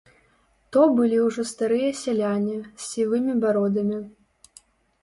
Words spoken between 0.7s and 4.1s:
То былі ўжо старыя сяляне, з сівымі бародамі.